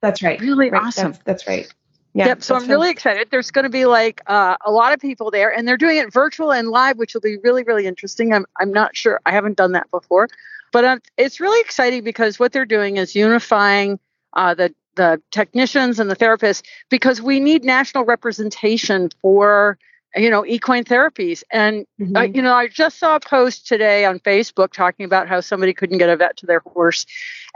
[0.00, 0.82] that's right really right.
[0.82, 1.72] awesome that's, that's right
[2.16, 2.42] yeah, yep.
[2.42, 3.28] So I'm really excited.
[3.30, 6.10] There's going to be like uh, a lot of people there, and they're doing it
[6.10, 8.32] virtual and live, which will be really, really interesting.
[8.32, 9.20] I'm I'm not sure.
[9.26, 10.26] I haven't done that before,
[10.72, 14.00] but um, it's really exciting because what they're doing is unifying
[14.32, 19.78] uh, the the technicians and the therapists because we need national representation for
[20.16, 21.42] you know equine therapies.
[21.50, 22.16] And mm-hmm.
[22.16, 25.72] uh, you know i just saw a post today on facebook talking about how somebody
[25.72, 27.06] couldn't get a vet to their horse.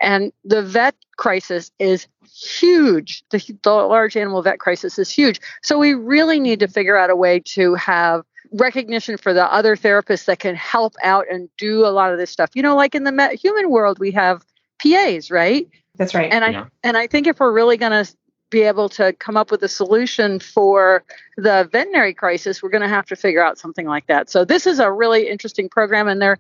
[0.01, 3.23] And the vet crisis is huge.
[3.31, 5.41] The, the large animal vet crisis is huge.
[5.63, 9.77] So we really need to figure out a way to have recognition for the other
[9.77, 12.51] therapists that can help out and do a lot of this stuff.
[12.55, 14.45] You know like in the human world we have
[14.83, 15.69] pas right
[16.01, 16.33] that's right.
[16.33, 16.67] And I yeah.
[16.83, 18.11] and I think if we're really going to
[18.49, 21.05] be able to come up with a solution for
[21.37, 24.31] the veterinary crisis, we're going to have to figure out something like that.
[24.31, 26.39] So this is a really interesting program, and they're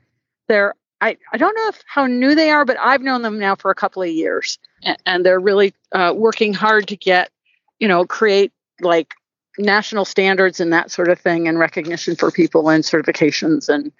[0.48, 3.54] they're I, I don't know if how new they are, but I've known them now
[3.54, 7.30] for a couple of years, and, and they're really uh, working hard to get
[7.80, 9.12] you know create like
[9.60, 13.92] national standards and that sort of thing and recognition for people and certifications and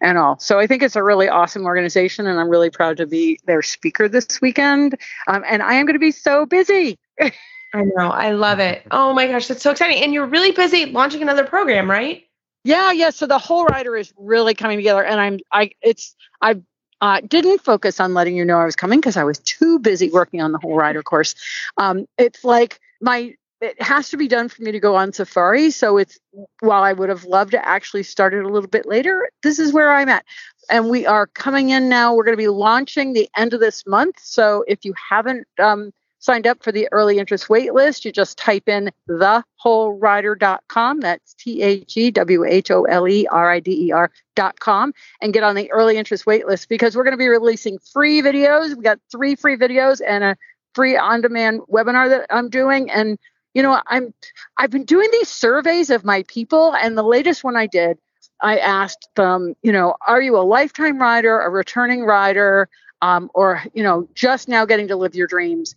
[0.00, 0.38] and all.
[0.38, 3.62] So i think it's a really awesome organization and i'm really proud to be their
[3.62, 4.96] speaker this weekend.
[5.26, 6.98] Um, and i am going to be so busy.
[7.20, 8.82] I know i love it.
[8.90, 10.02] Oh my gosh that's so exciting.
[10.02, 12.24] And you're really busy launching another program right?
[12.64, 16.60] Yeah yeah so the whole rider is really coming together and i'm i it's i
[17.00, 20.10] uh, didn't focus on letting you know I was coming because I was too busy
[20.10, 21.34] working on the whole rider course.
[21.76, 25.70] Um, it's like my it has to be done for me to go on safari.
[25.70, 26.18] So it's
[26.60, 29.72] while I would have loved to actually start it a little bit later, this is
[29.72, 30.24] where I'm at.
[30.70, 32.14] And we are coming in now.
[32.14, 34.20] We're going to be launching the end of this month.
[34.20, 38.38] So if you haven't um, signed up for the early interest wait list, you just
[38.38, 41.00] type in thewholerider.com.
[41.00, 45.32] That's T H E W H O L E R I D E R.com and
[45.32, 48.76] get on the early interest wait list because we're going to be releasing free videos.
[48.76, 50.36] We got three free videos and a
[50.74, 52.90] free on demand webinar that I'm doing.
[52.90, 53.18] And
[53.58, 54.14] you know, I'm
[54.56, 57.98] I've been doing these surveys of my people, and the latest one I did,
[58.40, 62.68] I asked them, you know, are you a lifetime rider, a returning rider,
[63.02, 65.74] um, or you know, just now getting to live your dreams?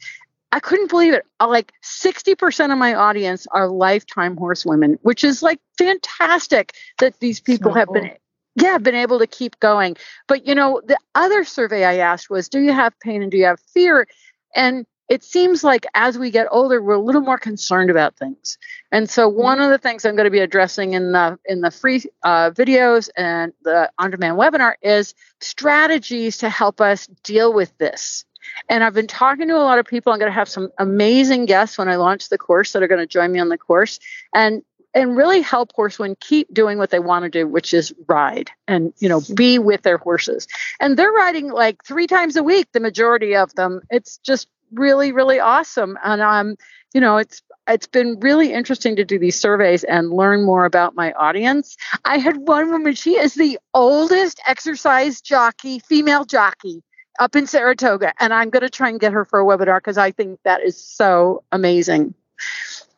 [0.51, 1.25] I couldn't believe it.
[1.39, 7.39] Uh, like 60% of my audience are lifetime horsewomen, which is like fantastic that these
[7.39, 7.95] people so have cool.
[7.95, 8.11] been
[8.53, 9.97] yeah, been able to keep going.
[10.27, 13.37] But you know, the other survey I asked was, do you have pain and do
[13.37, 14.07] you have fear?
[14.55, 18.57] And it seems like as we get older, we're a little more concerned about things.
[18.93, 21.69] And so one of the things I'm going to be addressing in the in the
[21.69, 28.23] free uh, videos and the on-demand webinar is strategies to help us deal with this.
[28.69, 30.13] And I've been talking to a lot of people.
[30.13, 33.01] I'm going to have some amazing guests when I launch the course that are going
[33.01, 33.99] to join me on the course.
[34.33, 34.61] And
[34.93, 38.93] and really help horsemen keep doing what they want to do, which is ride and
[38.99, 40.47] you know be with their horses.
[40.79, 42.67] And they're riding like three times a week.
[42.71, 43.81] The majority of them.
[43.89, 45.97] It's just really really awesome.
[46.03, 46.55] And um,
[46.93, 50.95] you know, it's it's been really interesting to do these surveys and learn more about
[50.95, 51.77] my audience.
[52.05, 52.95] I had one woman.
[52.95, 56.83] She is the oldest exercise jockey, female jockey
[57.19, 59.97] up in Saratoga, and I'm going to try and get her for a webinar because
[59.97, 62.13] I think that is so amazing.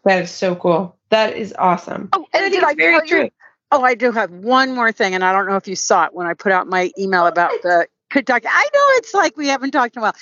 [0.05, 0.95] That is so cool.
[1.09, 2.09] That is awesome.
[2.13, 3.23] Oh, and, and it's very true.
[3.23, 3.31] You,
[3.71, 6.13] oh, I do have one more thing, and I don't know if you saw it
[6.13, 8.47] when I put out my email about the Kentucky.
[8.49, 10.15] I know it's like we haven't talked in a while.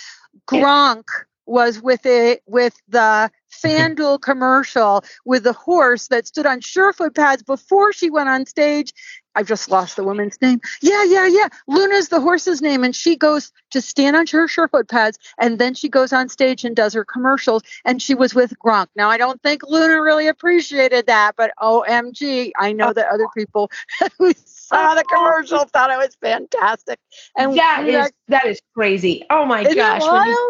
[0.48, 1.06] Gronk
[1.46, 7.44] was with it with the FanDuel commercial with the horse that stood on surefoot pads
[7.44, 8.94] before she went on stage
[9.36, 10.60] I've just lost the woman's name.
[10.82, 11.48] Yeah, yeah, yeah.
[11.68, 15.74] Luna's the horse's name, and she goes to stand on her surefoot pads, and then
[15.74, 17.64] she goes on stage and does her commercials.
[17.86, 18.88] And she was with Gronk.
[18.96, 23.72] Now, I don't think Luna really appreciated that, but OMG, I know that other people
[24.18, 27.00] who saw the commercial thought it was fantastic.
[27.38, 29.26] And that is that is crazy.
[29.30, 30.02] Oh my gosh!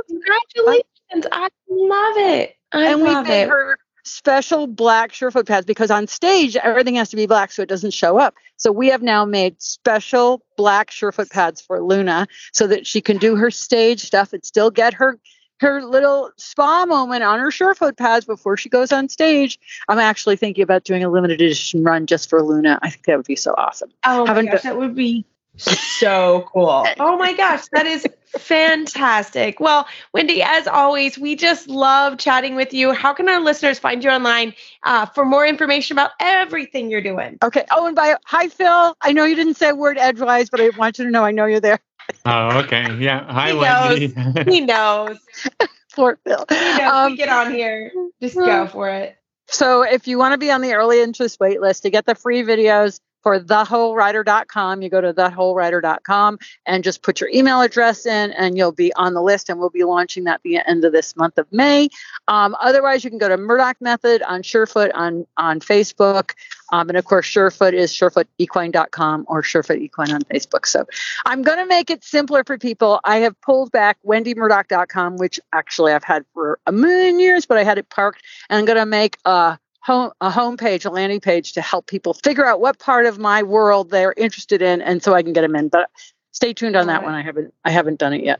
[0.07, 0.83] Congratulations!
[1.13, 2.55] I love it.
[2.71, 3.49] I and love we made it.
[3.49, 7.69] her special black surefoot pads because on stage everything has to be black so it
[7.69, 8.35] doesn't show up.
[8.57, 13.17] So we have now made special black surefoot pads for Luna so that she can
[13.17, 15.19] do her stage stuff and still get her
[15.59, 19.59] her little spa moment on her surefoot pads before she goes on stage.
[19.87, 22.79] I'm actually thinking about doing a limited edition run just for Luna.
[22.81, 23.91] I think that would be so awesome.
[24.03, 25.23] Oh my gosh, that would be
[25.57, 26.85] so cool.
[26.99, 28.05] Oh my gosh, that is
[28.37, 29.59] fantastic.
[29.59, 32.93] Well, Wendy, as always, we just love chatting with you.
[32.93, 37.37] How can our listeners find you online uh, for more information about everything you're doing?
[37.43, 37.65] Okay.
[37.71, 38.95] Oh, and by hi, Phil.
[39.01, 41.31] I know you didn't say a word edgewise, but I want you to know I
[41.31, 41.79] know you're there.
[42.25, 42.95] Oh, okay.
[42.97, 43.31] Yeah.
[43.31, 44.07] Hi, he Wendy.
[44.15, 44.45] Knows.
[44.47, 45.17] he knows.
[45.93, 46.45] Poor Phil.
[46.49, 46.91] He knows.
[46.91, 47.91] Um, get on here.
[48.21, 49.17] Just go for it.
[49.47, 52.15] So, if you want to be on the early interest wait list to get the
[52.15, 54.81] free videos, for thewholerider.com.
[54.81, 59.13] You go to thewholerider.com and just put your email address in, and you'll be on
[59.13, 59.49] the list.
[59.49, 61.89] And we'll be launching that the end of this month of May.
[62.27, 66.33] Um, otherwise, you can go to Murdoch Method on Surefoot on on Facebook,
[66.71, 70.65] um, and of course, Surefoot is surefootequine.com or Surefoot Equine on Facebook.
[70.65, 70.85] So
[71.25, 72.99] I'm going to make it simpler for people.
[73.03, 77.63] I have pulled back wendymurdoch.com, which actually I've had for a million years, but I
[77.63, 81.53] had it parked, and I'm going to make a home a homepage, a landing page
[81.53, 85.13] to help people figure out what part of my world they're interested in, and so
[85.13, 85.69] I can get them in.
[85.69, 85.89] But
[86.31, 87.13] stay tuned on that one.
[87.13, 88.39] I haven't I haven't done it yet.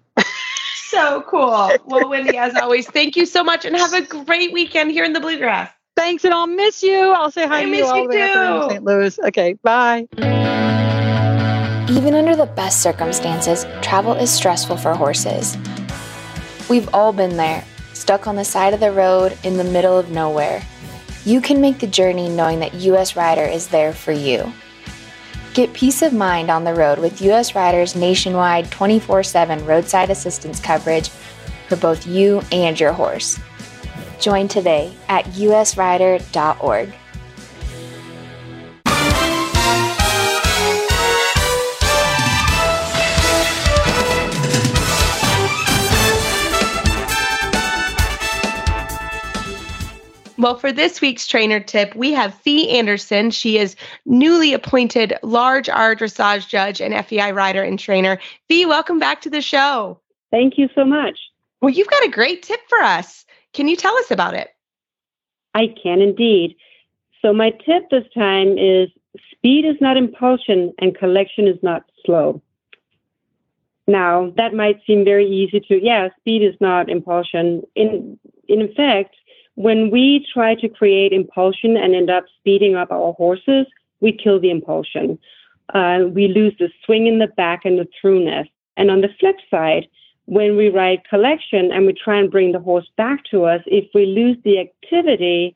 [0.75, 1.71] so cool.
[1.85, 5.13] Well, Wendy, as always, thank you so much, and have a great weekend here in
[5.13, 5.71] the Bluegrass.
[5.95, 7.11] Thanks, and I'll miss you.
[7.11, 8.83] I'll say hi I to you all the way up St.
[8.83, 9.19] Louis.
[9.19, 10.07] Okay, bye.
[11.89, 15.57] Even under the best circumstances, travel is stressful for horses.
[16.69, 20.09] We've all been there, stuck on the side of the road in the middle of
[20.09, 20.63] nowhere
[21.25, 24.51] you can make the journey knowing that US Rider is there for you.
[25.53, 30.59] Get peace of mind on the road with US Rider's nationwide 24 7 roadside assistance
[30.59, 31.09] coverage
[31.67, 33.39] for both you and your horse.
[34.19, 36.93] Join today at usrider.org.
[50.41, 53.29] Well, for this week's trainer tip, we have Fie Anderson.
[53.29, 53.75] She is
[54.07, 58.17] newly appointed large R dressage judge and FEI rider and trainer.
[58.47, 59.99] Fie, welcome back to the show.
[60.31, 61.19] Thank you so much.
[61.61, 63.23] Well, you've got a great tip for us.
[63.53, 64.47] Can you tell us about it?
[65.53, 66.55] I can indeed.
[67.21, 68.89] So, my tip this time is
[69.31, 72.41] speed is not impulsion and collection is not slow.
[73.85, 77.61] Now, that might seem very easy to, yeah, speed is not impulsion.
[77.75, 79.15] In, in fact,
[79.55, 83.67] when we try to create impulsion and end up speeding up our horses,
[83.99, 85.19] we kill the impulsion.
[85.73, 88.47] Uh, we lose the swing in the back and the throughness.
[88.77, 89.87] And on the flip side,
[90.25, 93.85] when we ride collection and we try and bring the horse back to us, if
[93.93, 95.55] we lose the activity,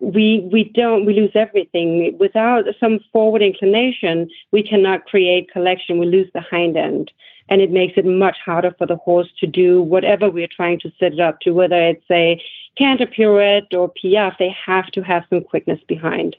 [0.00, 2.16] we we don't we lose everything.
[2.18, 5.98] Without some forward inclination, we cannot create collection.
[5.98, 7.10] We lose the hind end.
[7.48, 10.92] and it makes it much harder for the horse to do whatever we're trying to
[10.98, 12.40] set it up to, whether it's a
[12.76, 16.36] canter pirouette or piaffe, they have to have some quickness behind.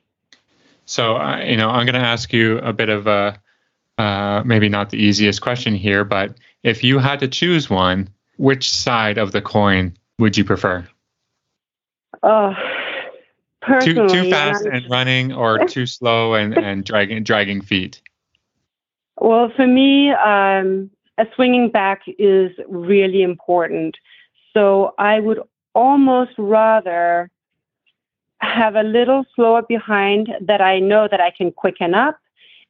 [0.86, 3.40] So, uh, you know, I'm going to ask you a bit of a
[3.98, 8.72] uh, maybe not the easiest question here, but if you had to choose one, which
[8.72, 10.88] side of the coin would you prefer?
[12.22, 12.54] Uh,
[13.82, 18.02] too, too fast and running, or too slow and, and dragging dragging feet.
[19.20, 23.98] Well, for me, um, a swinging back is really important.
[24.54, 25.40] So I would
[25.78, 27.30] almost rather
[28.40, 32.18] have a little slower behind that I know that I can quicken up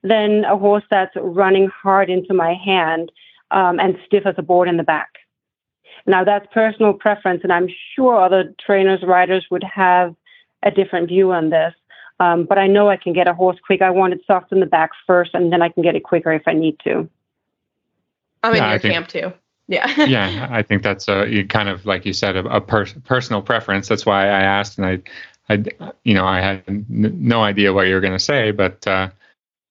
[0.03, 3.11] than a horse that's running hard into my hand
[3.51, 5.09] um, and stiff as a board in the back.
[6.05, 10.13] Now, that's personal preference, and I'm sure other trainers, riders would have
[10.63, 11.73] a different view on this.
[12.19, 13.81] Um, but I know I can get a horse quick.
[13.81, 16.33] I want it soft in the back first, and then I can get it quicker
[16.33, 17.09] if I need to.
[18.43, 19.33] I'm in yeah, your think, camp too.
[19.68, 19.93] Yeah.
[20.05, 23.88] yeah, I think that's a kind of like you said a, a per- personal preference.
[23.88, 24.88] That's why I asked, and
[25.49, 28.51] I, I, you know, I had n- no idea what you were going to say,
[28.51, 29.09] but uh,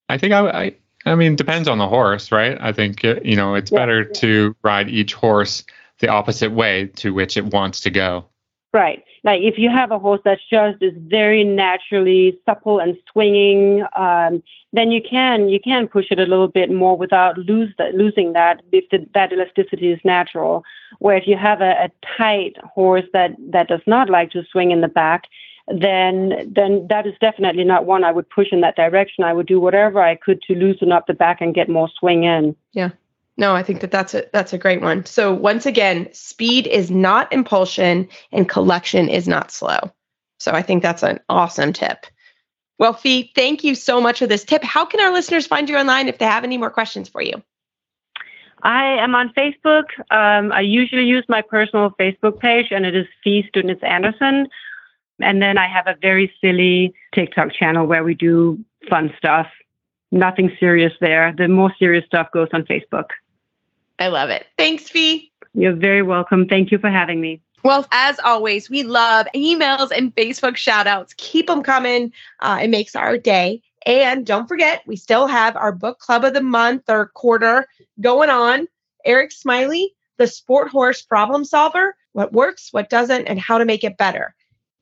[0.08, 0.76] I think I, I,
[1.06, 2.58] I mean, depends on the horse, right?
[2.60, 4.20] I think uh, you know it's yeah, better yeah.
[4.20, 5.64] to ride each horse
[6.00, 8.26] the opposite way to which it wants to go.
[8.74, 9.02] Right.
[9.26, 14.40] Like if you have a horse that's just is very naturally supple and swinging, um,
[14.72, 18.34] then you can you can push it a little bit more without lose that, losing
[18.34, 20.62] that if the, that elasticity is natural.
[21.00, 24.70] Where if you have a, a tight horse that that does not like to swing
[24.70, 25.24] in the back,
[25.66, 29.24] then then that is definitely not one I would push in that direction.
[29.24, 32.22] I would do whatever I could to loosen up the back and get more swing
[32.22, 32.54] in.
[32.72, 32.90] Yeah.
[33.38, 35.04] No, I think that that's a that's a great one.
[35.04, 39.78] So once again, speed is not impulsion and collection is not slow.
[40.38, 42.06] So I think that's an awesome tip.
[42.78, 44.62] Well, Fie, thank you so much for this tip.
[44.62, 47.42] How can our listeners find you online if they have any more questions for you?
[48.62, 49.84] I am on Facebook.
[50.10, 54.48] Um, I usually use my personal Facebook page, and it is Fie Studnitz Anderson.
[55.20, 58.58] And then I have a very silly TikTok channel where we do
[58.90, 59.46] fun stuff.
[60.12, 61.34] Nothing serious there.
[61.36, 63.06] The more serious stuff goes on Facebook.
[63.98, 64.46] I love it.
[64.58, 65.32] Thanks, Fie.
[65.54, 66.46] You're very welcome.
[66.46, 67.40] Thank you for having me.
[67.62, 71.14] Well, as always, we love emails and Facebook shout outs.
[71.16, 72.12] Keep them coming.
[72.40, 73.62] Uh, it makes our day.
[73.84, 77.66] And don't forget, we still have our book club of the month or quarter
[78.00, 78.68] going on.
[79.04, 83.84] Eric Smiley, the sport horse problem solver, what works, what doesn't, and how to make
[83.84, 84.34] it better.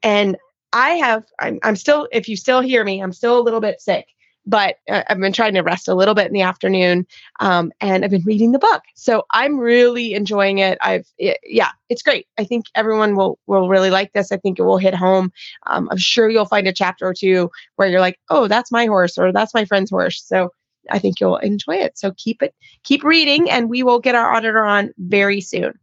[0.02, 0.36] And
[0.72, 3.80] I have, I'm, I'm still, if you still hear me, I'm still a little bit
[3.80, 4.08] sick
[4.46, 7.06] but uh, I've been trying to rest a little bit in the afternoon,
[7.40, 8.82] um, and I've been reading the book.
[8.94, 10.78] So I'm really enjoying it.
[10.80, 12.26] I've it, yeah, it's great.
[12.38, 14.32] I think everyone will will really like this.
[14.32, 15.32] I think it will hit home.
[15.66, 18.86] Um, I'm sure you'll find a chapter or two where you're like, oh, that's my
[18.86, 20.22] horse or that's my friend's horse.
[20.22, 20.50] So
[20.90, 21.98] I think you'll enjoy it.
[21.98, 25.78] So keep it, keep reading, and we will get our auditor on very soon.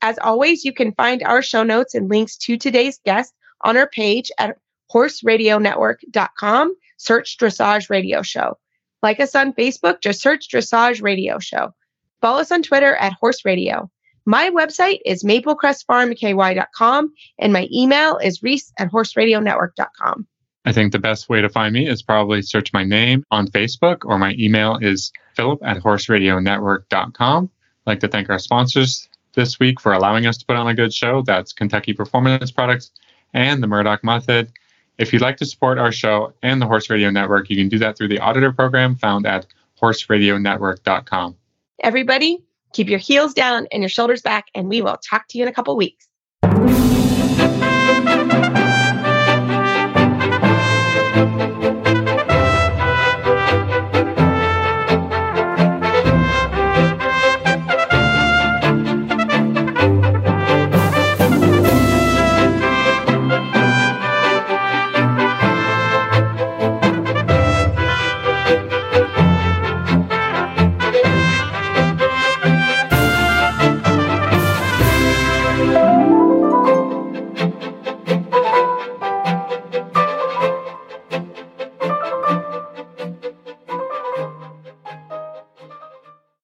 [0.00, 3.88] As always, you can find our show notes and links to today's guest on our
[3.88, 4.56] page at
[4.92, 8.58] horseradionetwork.com search Dressage Radio Show.
[9.02, 11.72] Like us on Facebook, just search Dressage Radio Show.
[12.20, 13.90] Follow us on Twitter at Horse Radio.
[14.26, 20.26] My website is maplecrestfarmky.com and my email is reese at horseradionetwork.com.
[20.64, 23.98] I think the best way to find me is probably search my name on Facebook
[24.04, 27.44] or my email is philip at horseradionetwork.com.
[27.44, 30.74] I'd like to thank our sponsors this week for allowing us to put on a
[30.74, 31.22] good show.
[31.22, 32.90] That's Kentucky Performance Products
[33.32, 34.52] and the Murdoch Method.
[34.98, 37.78] If you'd like to support our show and the Horse Radio Network, you can do
[37.78, 39.46] that through the auditor program found at
[39.80, 41.36] horseradionetwork.com.
[41.80, 45.44] Everybody, keep your heels down and your shoulders back, and we will talk to you
[45.44, 46.08] in a couple weeks.